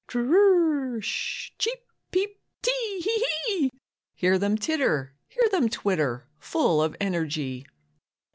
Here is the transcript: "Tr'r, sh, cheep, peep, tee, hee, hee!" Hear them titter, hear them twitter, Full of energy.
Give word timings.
"Tr'r, 0.07 0.99
sh, 0.99 1.51
cheep, 1.59 1.85
peep, 2.09 2.41
tee, 2.63 3.01
hee, 3.03 3.27
hee!" 3.45 3.71
Hear 4.15 4.39
them 4.39 4.57
titter, 4.57 5.13
hear 5.27 5.47
them 5.51 5.69
twitter, 5.69 6.27
Full 6.39 6.81
of 6.81 6.95
energy. 6.99 7.67